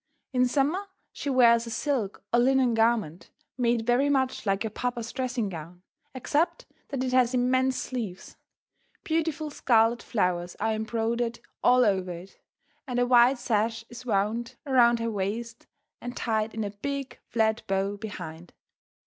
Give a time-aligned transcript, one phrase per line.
[0.33, 5.11] In summer she wears a silk or linen garment made very much like your papa's
[5.11, 5.83] dressing gown,
[6.15, 8.35] except that it has immense sleeves.
[9.03, 12.39] Beautiful scarlet flowers are embroidered all over it,
[12.87, 15.67] and a wide sash is wound around her waist
[16.01, 18.53] and tied in a big, flat bow behind.